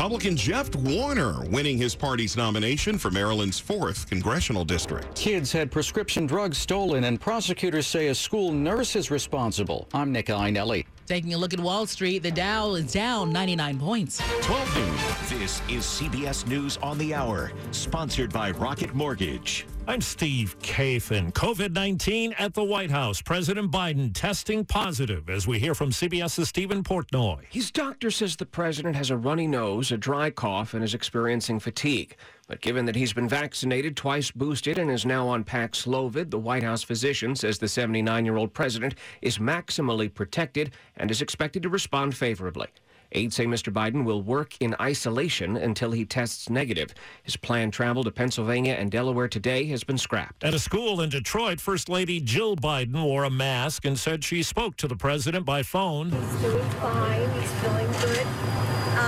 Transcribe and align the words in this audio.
Republican 0.00 0.34
Jeff 0.34 0.74
Warner 0.76 1.44
winning 1.50 1.76
his 1.76 1.94
party's 1.94 2.34
nomination 2.34 2.96
for 2.96 3.10
Maryland's 3.10 3.60
4th 3.60 4.08
congressional 4.08 4.64
district. 4.64 5.14
Kids 5.14 5.52
had 5.52 5.70
prescription 5.70 6.26
drugs 6.26 6.56
stolen, 6.56 7.04
and 7.04 7.20
prosecutors 7.20 7.86
say 7.86 8.06
a 8.06 8.14
school 8.14 8.50
nurse 8.50 8.96
is 8.96 9.10
responsible. 9.10 9.86
I'm 9.92 10.10
Nick 10.10 10.28
Iannelli. 10.28 10.86
Taking 11.04 11.34
a 11.34 11.36
look 11.36 11.52
at 11.52 11.60
Wall 11.60 11.86
Street, 11.86 12.22
the 12.22 12.30
Dow 12.30 12.72
is 12.72 12.90
down 12.90 13.30
99 13.30 13.78
points. 13.78 14.22
12 14.40 14.74
noon. 14.74 15.38
This 15.38 15.60
is 15.68 15.82
CBS 15.82 16.46
News 16.46 16.78
on 16.78 16.96
the 16.96 17.12
Hour, 17.12 17.52
sponsored 17.70 18.32
by 18.32 18.52
Rocket 18.52 18.94
Mortgage. 18.94 19.66
I'm 19.90 20.00
Steve 20.00 20.56
Kathan. 20.60 21.32
COVID 21.32 21.72
19 21.72 22.34
at 22.34 22.54
the 22.54 22.62
White 22.62 22.92
House. 22.92 23.20
President 23.20 23.72
Biden 23.72 24.14
testing 24.14 24.64
positive 24.64 25.28
as 25.28 25.48
we 25.48 25.58
hear 25.58 25.74
from 25.74 25.90
CBS's 25.90 26.48
Stephen 26.48 26.84
Portnoy. 26.84 27.40
His 27.50 27.72
doctor 27.72 28.12
says 28.12 28.36
the 28.36 28.46
president 28.46 28.94
has 28.94 29.10
a 29.10 29.16
runny 29.16 29.48
nose, 29.48 29.90
a 29.90 29.96
dry 29.96 30.30
cough, 30.30 30.74
and 30.74 30.84
is 30.84 30.94
experiencing 30.94 31.58
fatigue. 31.58 32.14
But 32.46 32.60
given 32.60 32.86
that 32.86 32.94
he's 32.94 33.12
been 33.12 33.28
vaccinated, 33.28 33.96
twice 33.96 34.30
boosted, 34.30 34.78
and 34.78 34.92
is 34.92 35.04
now 35.04 35.26
on 35.26 35.42
Paxlovid, 35.42 36.30
the 36.30 36.38
White 36.38 36.62
House 36.62 36.84
physician 36.84 37.34
says 37.34 37.58
the 37.58 37.66
79 37.66 38.24
year 38.24 38.36
old 38.36 38.54
president 38.54 38.94
is 39.22 39.38
maximally 39.38 40.14
protected 40.14 40.70
and 40.98 41.10
is 41.10 41.20
expected 41.20 41.64
to 41.64 41.68
respond 41.68 42.16
favorably. 42.16 42.68
Aides 43.12 43.34
say 43.34 43.46
Mr. 43.46 43.72
Biden 43.72 44.04
will 44.04 44.22
work 44.22 44.54
in 44.60 44.76
isolation 44.80 45.56
until 45.56 45.90
he 45.90 46.04
tests 46.04 46.48
negative. 46.48 46.94
His 47.22 47.36
planned 47.36 47.72
travel 47.72 48.04
to 48.04 48.10
Pennsylvania 48.10 48.74
and 48.74 48.90
Delaware 48.90 49.28
today 49.28 49.64
has 49.66 49.84
been 49.84 49.98
scrapped. 49.98 50.44
At 50.44 50.54
a 50.54 50.58
school 50.58 51.00
in 51.00 51.10
Detroit, 51.10 51.60
First 51.60 51.88
Lady 51.88 52.20
Jill 52.20 52.56
Biden 52.56 53.02
wore 53.02 53.24
a 53.24 53.30
mask 53.30 53.84
and 53.84 53.98
said 53.98 54.22
she 54.22 54.42
spoke 54.42 54.76
to 54.76 54.88
the 54.88 54.96
president 54.96 55.44
by 55.44 55.62
phone. 55.62 56.10
He's 56.10 56.40
doing 56.40 56.70
fine. 56.70 57.30
He's 57.40 57.52
feeling 57.52 57.90
good. 57.92 58.59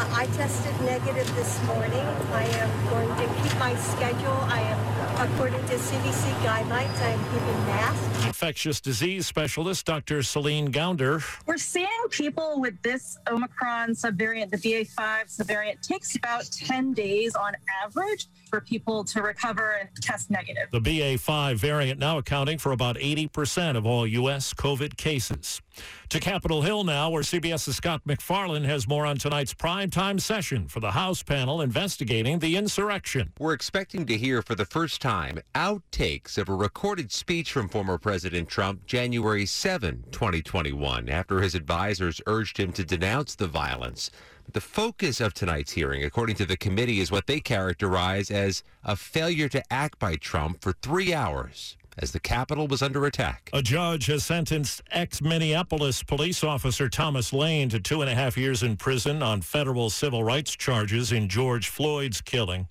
Uh, 0.02 0.14
I 0.16 0.26
tested 0.26 0.74
negative 0.80 1.32
this 1.36 1.62
morning. 1.64 1.92
I 2.32 2.42
am 2.42 2.88
going 2.90 3.08
to 3.08 3.34
keep 3.40 3.56
my 3.58 3.72
schedule. 3.76 4.36
I 4.50 4.60
am, 4.60 5.30
according 5.30 5.60
to 5.66 5.74
CDC 5.74 6.32
guidelines, 6.42 7.00
I 7.00 7.10
am 7.10 7.24
keeping 7.32 7.66
masks. 7.66 8.26
Infectious 8.26 8.80
disease 8.80 9.28
specialist 9.28 9.86
Dr. 9.86 10.24
Celine 10.24 10.72
Gounder. 10.72 11.22
We're 11.46 11.56
seeing 11.56 11.86
people 12.10 12.60
with 12.60 12.82
this 12.82 13.16
Omicron 13.30 13.90
subvariant, 13.90 14.50
the 14.50 14.56
BA5 14.56 15.38
subvariant, 15.38 15.80
takes 15.82 16.16
about 16.16 16.50
10 16.50 16.94
days 16.94 17.36
on 17.36 17.52
average 17.84 18.26
for 18.52 18.60
people 18.60 19.02
to 19.02 19.22
recover 19.22 19.78
and 19.80 19.88
test 20.02 20.30
negative. 20.30 20.68
The 20.72 20.80
BA5 20.80 21.56
variant 21.56 21.98
now 21.98 22.18
accounting 22.18 22.58
for 22.58 22.72
about 22.72 22.96
80% 22.96 23.78
of 23.78 23.86
all 23.86 24.06
U.S. 24.06 24.52
COVID 24.52 24.98
cases. 24.98 25.62
To 26.10 26.20
Capitol 26.20 26.60
Hill 26.60 26.84
now, 26.84 27.08
where 27.08 27.22
CBS's 27.22 27.76
Scott 27.76 28.02
MacFarlane 28.04 28.64
has 28.64 28.86
more 28.86 29.06
on 29.06 29.16
tonight's 29.16 29.54
primetime 29.54 30.20
session 30.20 30.68
for 30.68 30.80
the 30.80 30.90
House 30.90 31.22
panel 31.22 31.62
investigating 31.62 32.40
the 32.40 32.56
insurrection. 32.56 33.32
We're 33.38 33.54
expecting 33.54 34.04
to 34.04 34.18
hear 34.18 34.42
for 34.42 34.54
the 34.54 34.66
first 34.66 35.00
time 35.00 35.38
outtakes 35.54 36.36
of 36.36 36.50
a 36.50 36.54
recorded 36.54 37.10
speech 37.10 37.52
from 37.52 37.70
former 37.70 37.96
President 37.96 38.50
Trump 38.50 38.84
January 38.84 39.46
7, 39.46 40.04
2021, 40.10 41.08
after 41.08 41.40
his 41.40 41.54
advisors 41.54 42.20
urged 42.26 42.58
him 42.58 42.70
to 42.72 42.84
denounce 42.84 43.34
the 43.34 43.46
violence. 43.46 44.10
The 44.52 44.60
focus 44.60 45.22
of 45.22 45.32
tonight's 45.32 45.72
hearing, 45.72 46.04
according 46.04 46.36
to 46.36 46.44
the 46.44 46.58
committee, 46.58 47.00
is 47.00 47.10
what 47.10 47.26
they 47.26 47.40
characterize 47.40 48.30
as 48.30 48.62
a 48.84 48.96
failure 48.96 49.48
to 49.48 49.62
act 49.72 49.98
by 49.98 50.16
Trump 50.16 50.60
for 50.60 50.72
three 50.82 51.14
hours 51.14 51.78
as 51.96 52.12
the 52.12 52.20
Capitol 52.20 52.66
was 52.68 52.82
under 52.82 53.06
attack. 53.06 53.48
A 53.54 53.62
judge 53.62 54.06
has 54.06 54.24
sentenced 54.24 54.82
ex 54.90 55.22
Minneapolis 55.22 56.02
police 56.02 56.44
officer 56.44 56.90
Thomas 56.90 57.32
Lane 57.32 57.70
to 57.70 57.80
two 57.80 58.02
and 58.02 58.10
a 58.10 58.14
half 58.14 58.36
years 58.36 58.62
in 58.62 58.76
prison 58.76 59.22
on 59.22 59.40
federal 59.40 59.88
civil 59.88 60.22
rights 60.22 60.54
charges 60.54 61.12
in 61.12 61.30
George 61.30 61.68
Floyd's 61.68 62.20
killing. 62.20 62.68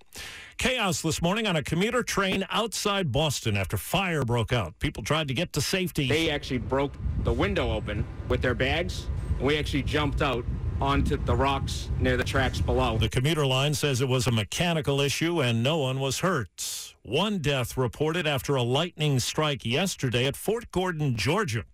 Chaos 0.57 1.01
this 1.01 1.19
morning 1.19 1.47
on 1.47 1.55
a 1.55 1.63
commuter 1.63 2.03
train 2.03 2.45
outside 2.51 3.11
Boston 3.11 3.57
after 3.57 3.77
fire 3.77 4.23
broke 4.23 4.53
out. 4.53 4.77
People 4.77 5.01
tried 5.01 5.27
to 5.29 5.33
get 5.33 5.51
to 5.53 5.61
safety. 5.61 6.07
They 6.07 6.29
actually 6.29 6.59
broke 6.59 6.93
the 7.23 7.33
window 7.33 7.71
open 7.71 8.05
with 8.27 8.43
their 8.43 8.53
bags. 8.53 9.07
And 9.37 9.47
we 9.47 9.57
actually 9.57 9.81
jumped 9.81 10.21
out 10.21 10.45
onto 10.81 11.17
the 11.17 11.35
rocks 11.35 11.89
near 11.99 12.17
the 12.17 12.23
tracks 12.23 12.59
below. 12.59 12.97
The 12.97 13.09
commuter 13.09 13.45
line 13.45 13.73
says 13.73 14.01
it 14.01 14.07
was 14.07 14.27
a 14.27 14.31
mechanical 14.31 14.99
issue 14.99 15.41
and 15.41 15.61
no 15.61 15.77
one 15.77 15.99
was 15.99 16.19
hurt. 16.19 16.95
One 17.03 17.39
death 17.39 17.77
reported 17.77 18.27
after 18.27 18.55
a 18.55 18.63
lightning 18.63 19.19
strike 19.19 19.65
yesterday 19.65 20.25
at 20.25 20.35
Fort 20.35 20.71
Gordon, 20.71 21.15
Georgia. 21.15 21.65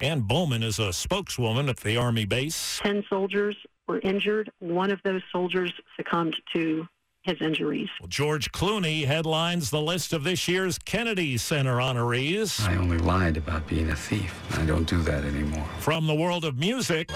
Ann 0.00 0.22
Bowman 0.22 0.62
is 0.62 0.78
a 0.78 0.92
spokeswoman 0.92 1.68
at 1.68 1.78
the 1.78 1.96
Army 1.96 2.24
base. 2.24 2.80
Ten 2.82 3.04
soldiers 3.08 3.56
were 3.88 4.00
injured. 4.00 4.50
One 4.58 4.90
of 4.90 5.00
those 5.04 5.22
soldiers 5.32 5.72
succumbed 5.96 6.36
to 6.54 6.86
his 7.26 7.36
injuries. 7.40 7.88
Well, 8.00 8.08
George 8.08 8.52
Clooney 8.52 9.04
headlines 9.04 9.70
the 9.70 9.82
list 9.82 10.12
of 10.12 10.24
this 10.24 10.46
year's 10.48 10.78
Kennedy 10.78 11.36
Center 11.36 11.76
honorees. 11.76 12.66
I 12.66 12.76
only 12.76 12.98
lied 12.98 13.36
about 13.36 13.66
being 13.66 13.90
a 13.90 13.96
thief. 13.96 14.34
I 14.58 14.64
don't 14.64 14.88
do 14.88 15.02
that 15.02 15.24
anymore. 15.24 15.66
From 15.80 16.06
the 16.06 16.14
world 16.14 16.44
of 16.44 16.56
music. 16.56 17.10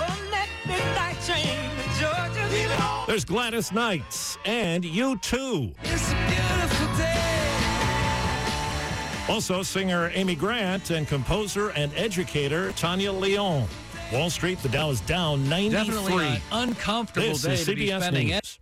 There's 3.07 3.25
Gladys 3.25 3.73
Knights 3.73 4.37
and 4.45 4.85
U2. 4.85 5.75
Also, 9.29 9.63
singer 9.63 10.11
Amy 10.15 10.35
Grant 10.35 10.91
and 10.91 11.07
composer 11.07 11.71
and 11.71 11.93
educator 11.95 12.73
Tania 12.73 13.13
León. 13.13 13.69
Wall 14.13 14.29
Street, 14.29 14.59
the 14.59 14.69
Dow 14.69 14.91
is 14.91 15.01
down 15.03 15.49
93. 15.49 15.71
Definitely 15.71 16.27
an 16.27 16.41
uncomfortable 16.51 17.29
this 17.29 17.43
day 17.43 17.53
is 17.55 17.65
to 17.67 17.75
be 17.77 17.87
CBS 17.87 18.01
spending 18.01 18.29
News. 18.29 18.59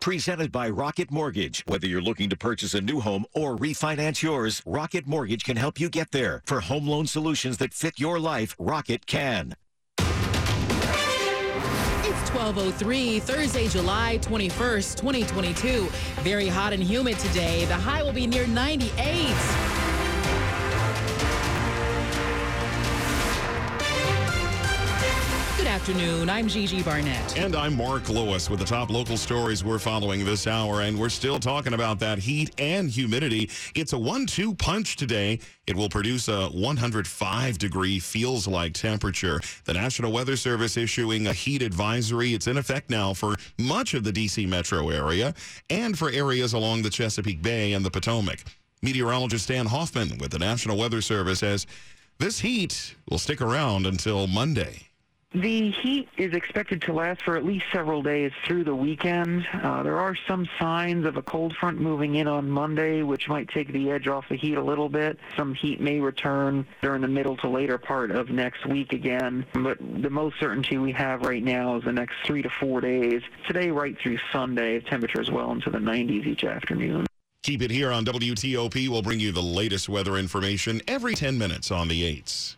Presented 0.00 0.50
by 0.50 0.70
Rocket 0.70 1.10
Mortgage. 1.10 1.62
Whether 1.66 1.86
you're 1.86 2.00
looking 2.00 2.30
to 2.30 2.36
purchase 2.36 2.72
a 2.72 2.80
new 2.80 3.00
home 3.00 3.26
or 3.34 3.54
refinance 3.54 4.22
yours, 4.22 4.62
Rocket 4.64 5.06
Mortgage 5.06 5.44
can 5.44 5.58
help 5.58 5.78
you 5.78 5.90
get 5.90 6.10
there. 6.10 6.42
For 6.46 6.60
home 6.60 6.86
loan 6.86 7.06
solutions 7.06 7.58
that 7.58 7.74
fit 7.74 8.00
your 8.00 8.18
life, 8.18 8.56
Rocket 8.58 9.04
can. 9.04 9.56
It's 9.98 10.08
1203, 12.30 13.20
Thursday, 13.20 13.68
July 13.68 14.18
21st, 14.22 14.96
2022. 14.96 15.86
Very 16.22 16.48
hot 16.48 16.72
and 16.72 16.82
humid 16.82 17.18
today. 17.18 17.66
The 17.66 17.74
high 17.74 18.02
will 18.02 18.14
be 18.14 18.26
near 18.26 18.46
98. 18.46 19.69
Afternoon. 25.70 26.28
I'm 26.28 26.48
Gigi 26.48 26.82
Barnett. 26.82 27.38
And 27.38 27.54
I'm 27.54 27.76
Mark 27.76 28.08
Lewis 28.08 28.50
with 28.50 28.58
the 28.58 28.64
top 28.64 28.90
local 28.90 29.16
stories 29.16 29.62
we're 29.62 29.78
following 29.78 30.24
this 30.24 30.48
hour. 30.48 30.80
And 30.80 30.98
we're 30.98 31.08
still 31.08 31.38
talking 31.38 31.74
about 31.74 32.00
that 32.00 32.18
heat 32.18 32.50
and 32.58 32.90
humidity. 32.90 33.48
It's 33.76 33.92
a 33.92 33.98
one 33.98 34.26
two 34.26 34.52
punch 34.56 34.96
today. 34.96 35.38
It 35.68 35.76
will 35.76 35.88
produce 35.88 36.26
a 36.26 36.48
105 36.48 37.58
degree 37.58 38.00
feels 38.00 38.48
like 38.48 38.74
temperature. 38.74 39.40
The 39.64 39.74
National 39.74 40.10
Weather 40.10 40.36
Service 40.36 40.76
issuing 40.76 41.28
a 41.28 41.32
heat 41.32 41.62
advisory. 41.62 42.34
It's 42.34 42.48
in 42.48 42.58
effect 42.58 42.90
now 42.90 43.14
for 43.14 43.36
much 43.56 43.94
of 43.94 44.02
the 44.02 44.10
D.C. 44.10 44.46
metro 44.46 44.88
area 44.88 45.34
and 45.70 45.96
for 45.96 46.10
areas 46.10 46.52
along 46.52 46.82
the 46.82 46.90
Chesapeake 46.90 47.42
Bay 47.42 47.74
and 47.74 47.84
the 47.84 47.92
Potomac. 47.92 48.40
Meteorologist 48.82 49.46
Dan 49.46 49.66
Hoffman 49.66 50.18
with 50.18 50.32
the 50.32 50.38
National 50.40 50.76
Weather 50.76 51.00
Service 51.00 51.38
says 51.38 51.68
this 52.18 52.40
heat 52.40 52.96
will 53.08 53.18
stick 53.18 53.40
around 53.40 53.86
until 53.86 54.26
Monday. 54.26 54.89
The 55.32 55.70
heat 55.70 56.08
is 56.16 56.34
expected 56.34 56.82
to 56.82 56.92
last 56.92 57.22
for 57.22 57.36
at 57.36 57.44
least 57.44 57.66
several 57.72 58.02
days 58.02 58.32
through 58.44 58.64
the 58.64 58.74
weekend. 58.74 59.46
Uh, 59.62 59.80
there 59.84 59.96
are 59.96 60.16
some 60.26 60.48
signs 60.58 61.06
of 61.06 61.16
a 61.16 61.22
cold 61.22 61.54
front 61.54 61.80
moving 61.80 62.16
in 62.16 62.26
on 62.26 62.50
Monday, 62.50 63.04
which 63.04 63.28
might 63.28 63.48
take 63.48 63.72
the 63.72 63.92
edge 63.92 64.08
off 64.08 64.28
the 64.28 64.34
heat 64.34 64.56
a 64.56 64.62
little 64.62 64.88
bit. 64.88 65.20
Some 65.36 65.54
heat 65.54 65.80
may 65.80 66.00
return 66.00 66.66
during 66.82 67.02
the 67.02 67.08
middle 67.08 67.36
to 67.38 67.48
later 67.48 67.78
part 67.78 68.10
of 68.10 68.28
next 68.30 68.66
week 68.66 68.92
again. 68.92 69.46
But 69.54 69.78
the 69.78 70.10
most 70.10 70.34
certainty 70.40 70.78
we 70.78 70.90
have 70.92 71.22
right 71.22 71.44
now 71.44 71.76
is 71.76 71.84
the 71.84 71.92
next 71.92 72.16
three 72.26 72.42
to 72.42 72.50
four 72.50 72.80
days. 72.80 73.22
Today, 73.46 73.70
right 73.70 73.96
through 74.02 74.18
Sunday, 74.32 74.80
temperatures 74.80 75.30
well 75.30 75.52
into 75.52 75.70
the 75.70 75.78
90s 75.78 76.26
each 76.26 76.42
afternoon. 76.42 77.06
Keep 77.44 77.62
it 77.62 77.70
here 77.70 77.92
on 77.92 78.04
WTOP. 78.04 78.88
We'll 78.88 79.00
bring 79.00 79.20
you 79.20 79.30
the 79.30 79.40
latest 79.40 79.88
weather 79.88 80.16
information 80.16 80.82
every 80.88 81.14
10 81.14 81.38
minutes 81.38 81.70
on 81.70 81.86
the 81.86 82.02
8s. 82.02 82.56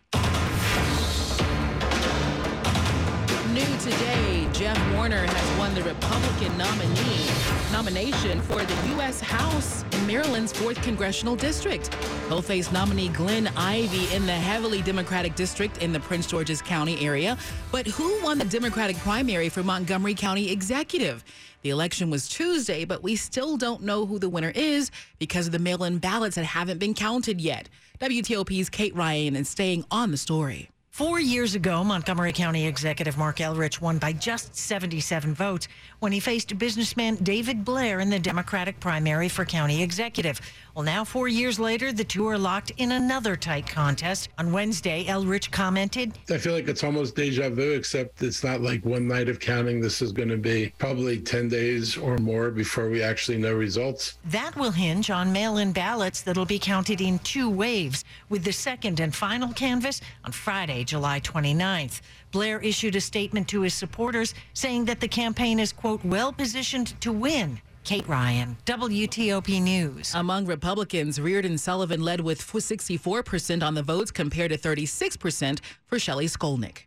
Today, 3.82 4.49
Jeff 4.52 4.79
Warner 4.94 5.26
has 5.26 5.58
won 5.58 5.75
the 5.75 5.82
Republican 5.82 6.56
nominee 6.56 7.26
nomination 7.73 8.40
for 8.43 8.62
the 8.62 8.88
U.S. 8.90 9.20
House 9.20 9.84
in 9.90 10.06
Maryland's 10.06 10.52
4th 10.52 10.81
Congressional 10.84 11.34
District. 11.34 11.93
He'll 12.29 12.43
face 12.43 12.70
nominee 12.70 13.08
Glenn 13.08 13.49
Ivey 13.56 14.14
in 14.14 14.25
the 14.25 14.32
heavily 14.32 14.82
Democratic 14.82 15.34
district 15.34 15.82
in 15.82 15.93
the 15.93 15.99
Prince 15.99 16.29
George's 16.29 16.62
County 16.62 17.05
area. 17.05 17.37
But 17.73 17.88
who 17.88 18.23
won 18.23 18.38
the 18.38 18.44
Democratic 18.44 18.96
primary 18.99 19.49
for 19.49 19.64
Montgomery 19.64 20.14
County 20.14 20.52
Executive? 20.52 21.25
The 21.62 21.70
election 21.70 22.08
was 22.08 22.29
Tuesday, 22.29 22.84
but 22.84 23.02
we 23.02 23.17
still 23.17 23.56
don't 23.56 23.82
know 23.82 24.06
who 24.06 24.20
the 24.20 24.29
winner 24.29 24.52
is 24.55 24.93
because 25.19 25.46
of 25.46 25.52
the 25.52 25.58
mail 25.58 25.82
in 25.82 25.99
ballots 25.99 26.37
that 26.37 26.44
haven't 26.44 26.79
been 26.79 26.94
counted 26.94 27.40
yet. 27.40 27.69
WTOP's 27.99 28.69
Kate 28.69 28.94
Ryan 28.94 29.34
is 29.34 29.49
staying 29.49 29.84
on 29.90 30.12
the 30.12 30.17
story. 30.17 30.69
Four 30.92 31.20
years 31.20 31.54
ago, 31.54 31.82
Montgomery 31.82 32.34
County 32.34 32.66
Executive 32.66 33.16
Marc 33.16 33.38
Elrich 33.38 33.80
won 33.80 33.96
by 33.96 34.12
just 34.12 34.54
77 34.54 35.32
votes 35.32 35.66
when 36.00 36.12
he 36.12 36.20
faced 36.20 36.58
businessman 36.58 37.14
David 37.22 37.64
Blair 37.64 38.00
in 38.00 38.10
the 38.10 38.18
Democratic 38.18 38.78
primary 38.78 39.30
for 39.30 39.46
county 39.46 39.82
executive. 39.82 40.38
Well, 40.74 40.84
now, 40.84 41.04
four 41.04 41.28
years 41.28 41.58
later, 41.58 41.92
the 41.92 42.04
two 42.04 42.26
are 42.28 42.36
locked 42.36 42.72
in 42.76 42.92
another 42.92 43.36
tight 43.36 43.66
contest. 43.66 44.28
On 44.36 44.52
Wednesday, 44.52 45.04
Elrich 45.06 45.50
commented 45.50 46.12
I 46.28 46.36
feel 46.36 46.52
like 46.52 46.68
it's 46.68 46.84
almost 46.84 47.16
deja 47.16 47.48
vu, 47.48 47.72
except 47.72 48.22
it's 48.22 48.44
not 48.44 48.60
like 48.60 48.84
one 48.84 49.08
night 49.08 49.30
of 49.30 49.40
counting. 49.40 49.80
This 49.80 50.02
is 50.02 50.12
going 50.12 50.28
to 50.28 50.36
be 50.36 50.74
probably 50.76 51.18
10 51.18 51.48
days 51.48 51.96
or 51.96 52.18
more 52.18 52.50
before 52.50 52.90
we 52.90 53.02
actually 53.02 53.38
know 53.38 53.54
results. 53.54 54.18
that 54.26 54.54
will 54.56 54.70
hinge 54.72 55.08
on 55.10 55.32
mail 55.32 55.56
in 55.56 55.72
ballots 55.72 56.20
that'll 56.20 56.44
be 56.44 56.58
counted 56.58 57.00
in 57.00 57.18
two 57.20 57.48
waves, 57.48 58.04
with 58.28 58.44
the 58.44 58.52
second 58.52 59.00
and 59.00 59.14
final 59.14 59.54
canvass 59.54 60.02
on 60.26 60.32
Friday, 60.32 60.81
July 60.84 61.20
29th. 61.20 62.00
Blair 62.31 62.61
issued 62.61 62.96
a 62.96 63.00
statement 63.00 63.49
to 63.49 63.62
his 63.62 63.75
supporters 63.75 64.34
saying 64.55 64.84
that 64.87 65.00
the 65.00 65.08
campaign 65.08 65.58
is, 65.58 65.73
quote, 65.73 66.05
well 66.05 66.32
positioned 66.32 67.00
to 67.00 67.12
win. 67.12 67.61
Kate 67.84 68.06
Ryan, 68.06 68.56
WTOP 68.64 69.61
News. 69.61 70.14
Among 70.14 70.46
Republicans, 70.46 71.20
Reardon 71.20 71.58
Sullivan 71.58 72.00
led 72.00 72.20
with 72.20 72.40
64% 72.40 73.62
on 73.62 73.75
the 73.75 73.82
votes 73.82 74.11
compared 74.11 74.52
to 74.52 74.58
36% 74.58 75.61
for 75.87 75.99
Shelley 75.99 76.26
Skolnick. 76.26 76.87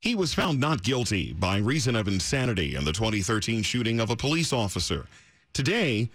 He 0.00 0.14
was 0.14 0.34
found 0.34 0.58
not 0.58 0.82
guilty 0.82 1.32
by 1.32 1.58
reason 1.58 1.94
of 1.94 2.08
insanity 2.08 2.74
in 2.74 2.84
the 2.84 2.92
2013 2.92 3.62
shooting 3.62 4.00
of 4.00 4.10
a 4.10 4.16
police 4.16 4.52
officer. 4.52 5.06
Today, 5.52 6.10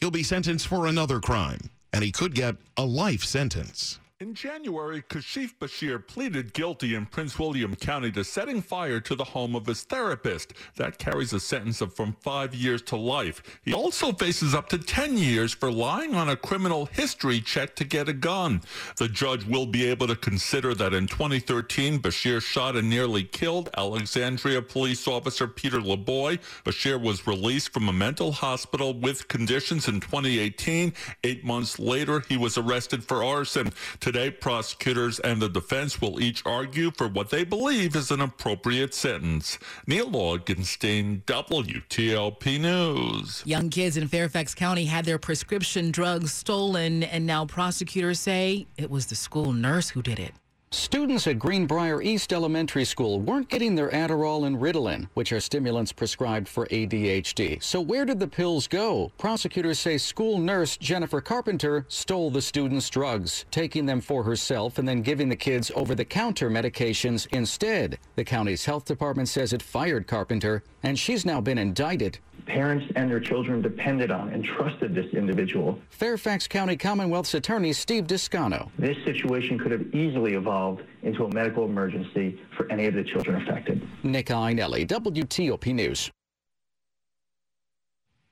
he'll 0.00 0.10
be 0.10 0.24
sentenced 0.24 0.66
for 0.66 0.86
another 0.86 1.20
crime, 1.20 1.70
and 1.92 2.02
he 2.02 2.10
could 2.10 2.34
get 2.34 2.56
a 2.76 2.84
life 2.84 3.22
sentence. 3.22 4.00
In 4.20 4.34
January, 4.34 5.00
Kashif 5.02 5.54
Bashir 5.60 6.04
pleaded 6.04 6.52
guilty 6.52 6.96
in 6.96 7.06
Prince 7.06 7.38
William 7.38 7.76
County 7.76 8.10
to 8.10 8.24
setting 8.24 8.60
fire 8.60 8.98
to 8.98 9.14
the 9.14 9.22
home 9.22 9.54
of 9.54 9.66
his 9.66 9.84
therapist. 9.84 10.54
That 10.74 10.98
carries 10.98 11.32
a 11.32 11.38
sentence 11.38 11.80
of 11.80 11.94
from 11.94 12.16
five 12.20 12.52
years 12.52 12.82
to 12.82 12.96
life. 12.96 13.60
He 13.64 13.72
also 13.72 14.10
faces 14.10 14.56
up 14.56 14.68
to 14.70 14.78
10 14.78 15.16
years 15.18 15.54
for 15.54 15.70
lying 15.70 16.16
on 16.16 16.28
a 16.28 16.34
criminal 16.34 16.86
history 16.86 17.40
check 17.40 17.76
to 17.76 17.84
get 17.84 18.08
a 18.08 18.12
gun. 18.12 18.62
The 18.96 19.06
judge 19.06 19.44
will 19.44 19.66
be 19.66 19.86
able 19.86 20.08
to 20.08 20.16
consider 20.16 20.74
that 20.74 20.94
in 20.94 21.06
2013, 21.06 22.00
Bashir 22.00 22.42
shot 22.42 22.74
and 22.74 22.90
nearly 22.90 23.22
killed 23.22 23.70
Alexandria 23.76 24.62
police 24.62 25.06
officer 25.06 25.46
Peter 25.46 25.78
Laboy. 25.78 26.40
Bashir 26.64 27.00
was 27.00 27.28
released 27.28 27.72
from 27.72 27.88
a 27.88 27.92
mental 27.92 28.32
hospital 28.32 28.94
with 28.94 29.28
conditions 29.28 29.86
in 29.86 30.00
2018. 30.00 30.92
Eight 31.22 31.44
months 31.44 31.78
later, 31.78 32.24
he 32.28 32.36
was 32.36 32.58
arrested 32.58 33.04
for 33.04 33.22
arson. 33.22 33.72
Today, 34.08 34.30
prosecutors 34.30 35.20
and 35.20 35.38
the 35.38 35.50
defense 35.50 36.00
will 36.00 36.18
each 36.18 36.42
argue 36.46 36.90
for 36.92 37.08
what 37.08 37.28
they 37.28 37.44
believe 37.44 37.94
is 37.94 38.10
an 38.10 38.22
appropriate 38.22 38.94
sentence. 38.94 39.58
Neil 39.86 40.08
Augenstein, 40.08 41.22
WTOP 41.24 42.58
News. 42.58 43.42
Young 43.44 43.68
kids 43.68 43.98
in 43.98 44.08
Fairfax 44.08 44.54
County 44.54 44.86
had 44.86 45.04
their 45.04 45.18
prescription 45.18 45.90
drugs 45.90 46.32
stolen, 46.32 47.02
and 47.02 47.26
now 47.26 47.44
prosecutors 47.44 48.18
say 48.18 48.66
it 48.78 48.88
was 48.88 49.04
the 49.04 49.14
school 49.14 49.52
nurse 49.52 49.90
who 49.90 50.00
did 50.00 50.18
it. 50.18 50.32
Students 50.70 51.26
at 51.26 51.38
Greenbriar 51.38 52.04
East 52.04 52.30
Elementary 52.30 52.84
School 52.84 53.20
weren't 53.20 53.48
getting 53.48 53.74
their 53.74 53.88
Adderall 53.88 54.46
and 54.46 54.58
Ritalin, 54.58 55.08
which 55.14 55.32
are 55.32 55.40
stimulants 55.40 55.92
prescribed 55.92 56.46
for 56.46 56.66
ADHD. 56.66 57.62
So 57.62 57.80
where 57.80 58.04
did 58.04 58.20
the 58.20 58.28
pills 58.28 58.66
go? 58.68 59.10
Prosecutors 59.16 59.78
say 59.78 59.96
school 59.96 60.38
nurse 60.38 60.76
Jennifer 60.76 61.22
Carpenter 61.22 61.86
stole 61.88 62.30
the 62.30 62.42
students' 62.42 62.90
drugs, 62.90 63.46
taking 63.50 63.86
them 63.86 64.02
for 64.02 64.22
herself 64.24 64.76
and 64.76 64.86
then 64.86 65.00
giving 65.00 65.30
the 65.30 65.36
kids 65.36 65.72
over-the-counter 65.74 66.50
medications 66.50 67.26
instead. 67.32 67.98
The 68.16 68.24
county's 68.24 68.66
health 68.66 68.84
department 68.84 69.30
says 69.30 69.54
it 69.54 69.62
fired 69.62 70.06
Carpenter, 70.06 70.62
and 70.82 70.98
she's 70.98 71.24
now 71.24 71.40
been 71.40 71.56
indicted. 71.56 72.18
Parents 72.48 72.90
and 72.96 73.10
their 73.10 73.20
children 73.20 73.60
depended 73.60 74.10
on 74.10 74.30
and 74.30 74.42
trusted 74.42 74.94
this 74.94 75.12
individual. 75.12 75.78
Fairfax 75.90 76.48
County 76.48 76.76
Commonwealth's 76.76 77.34
attorney 77.34 77.74
Steve 77.74 78.06
Descano. 78.06 78.70
This 78.78 78.96
situation 79.04 79.58
could 79.58 79.70
have 79.70 79.94
easily 79.94 80.34
evolved 80.34 80.82
into 81.02 81.24
a 81.24 81.32
medical 81.32 81.66
emergency 81.66 82.40
for 82.56 82.70
any 82.72 82.86
of 82.86 82.94
the 82.94 83.04
children 83.04 83.42
affected. 83.42 83.86
Nick 84.02 84.26
Iannelli, 84.26 84.86
WTOP 84.86 85.74
News. 85.74 86.10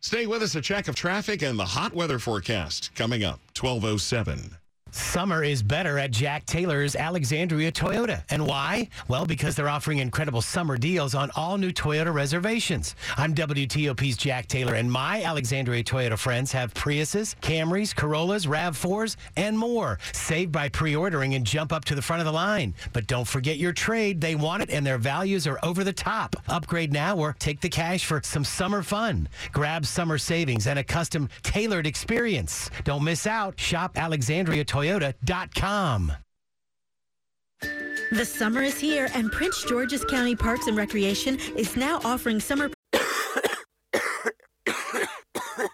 Stay 0.01 0.27
with 0.27 0.43
us. 0.43 0.55
A 0.55 0.61
check 0.61 0.89
of 0.89 0.95
traffic 0.95 1.43
and 1.43 1.59
the 1.59 1.65
hot 1.65 1.93
weather 1.93 2.19
forecast 2.19 2.95
coming 2.95 3.23
up 3.23 3.41
1207. 3.59 4.57
Summer 4.93 5.43
is 5.43 5.63
better 5.63 5.99
at 5.99 6.13
Jack 6.13 6.47
Taylor's 6.47 6.95
Alexandria 6.95 7.73
Toyota. 7.73 8.23
And 8.31 8.47
why? 8.47 8.89
Well, 9.09 9.27
because 9.27 9.57
they're 9.57 9.69
offering 9.69 9.99
incredible 9.99 10.41
summer 10.41 10.77
deals 10.79 11.15
on 11.15 11.31
all 11.35 11.59
new 11.59 11.73
Toyota 11.73 12.15
reservations. 12.15 12.95
I'm 13.17 13.35
WTOP's 13.35 14.17
Jack 14.17 14.47
Taylor, 14.47 14.75
and 14.75 14.91
my 14.91 15.23
Alexandria 15.23 15.83
Toyota 15.83 16.17
friends 16.17 16.53
have 16.53 16.73
Priuses, 16.73 17.35
Camrys, 17.41 17.95
Corollas, 17.97 18.47
RAV4s, 18.47 19.17
and 19.37 19.59
more. 19.59 19.99
Save 20.13 20.53
by 20.53 20.69
pre 20.69 20.95
ordering 20.95 21.35
and 21.35 21.45
jump 21.45 21.73
up 21.73 21.85
to 21.87 21.97
the 21.97 22.03
front 22.03 22.21
of 22.21 22.27
the 22.27 22.33
line. 22.33 22.73
But 22.93 23.09
don't 23.09 23.27
forget 23.27 23.57
your 23.57 23.73
trade. 23.73 24.21
They 24.21 24.37
want 24.37 24.63
it, 24.63 24.71
and 24.71 24.87
their 24.87 24.99
values 24.99 25.49
are 25.49 25.59
over 25.65 25.83
the 25.83 25.93
top. 25.93 26.37
Upgrade 26.49 26.93
now 26.93 27.17
or 27.17 27.35
take 27.39 27.61
the 27.61 27.69
cash 27.69 28.05
for 28.05 28.21
some 28.23 28.45
summer 28.45 28.83
fun. 28.83 29.29
Grab 29.53 29.85
summer 29.85 30.17
savings 30.17 30.69
and 30.69 30.79
a 30.79 30.85
custom 30.85 31.29
tailored 31.43 31.89
experience. 31.89 32.71
Don't 32.85 33.03
miss 33.03 33.27
out. 33.27 33.59
Shop 33.59 33.93
Alexandria 33.97 34.65
Toyota. 34.65 34.76
Toyota.com. 34.77 36.13
The 38.13 38.27
summer 38.27 38.61
is 38.61 38.79
here, 38.79 39.09
and 39.15 39.33
Prince 39.33 39.65
George's 39.65 40.05
County 40.05 40.37
Parks 40.37 40.67
and 40.67 40.77
Recreation 40.77 41.39
is 41.57 41.77
now 41.79 41.99
offering 42.05 42.41
summer. 42.41 42.71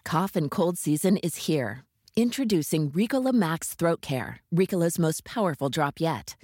Cough 0.04 0.36
and 0.36 0.48
cold 0.48 0.78
season 0.78 1.16
is 1.16 1.34
here. 1.34 1.82
Introducing 2.14 2.92
Ricola 2.92 3.32
Max 3.32 3.74
Throat 3.74 4.02
Care, 4.02 4.38
Ricola's 4.54 5.00
most 5.00 5.24
powerful 5.24 5.68
drop 5.68 5.98
yet. 5.98 6.36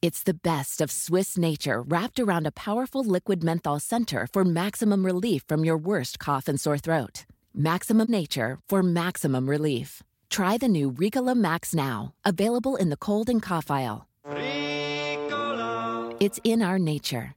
It's 0.00 0.22
the 0.22 0.32
best 0.32 0.80
of 0.80 0.90
Swiss 0.90 1.36
nature 1.36 1.82
wrapped 1.82 2.18
around 2.18 2.46
a 2.46 2.50
powerful 2.50 3.04
liquid 3.04 3.44
menthol 3.44 3.78
center 3.78 4.26
for 4.32 4.42
maximum 4.42 5.04
relief 5.04 5.42
from 5.46 5.66
your 5.66 5.76
worst 5.76 6.18
cough 6.18 6.48
and 6.48 6.58
sore 6.58 6.78
throat. 6.78 7.26
Maximum 7.52 8.10
nature 8.10 8.58
for 8.70 8.82
maximum 8.82 9.50
relief. 9.50 10.02
Try 10.30 10.58
the 10.58 10.68
new 10.68 10.92
Ricola 10.92 11.34
Max 11.34 11.74
now, 11.74 12.12
available 12.24 12.76
in 12.76 12.90
the 12.90 12.96
cold 12.96 13.28
and 13.28 13.42
cough 13.42 13.70
aisle. 13.70 14.06
Ricola. 14.26 16.16
It's 16.20 16.38
in 16.44 16.62
our 16.62 16.78
nature. 16.78 17.34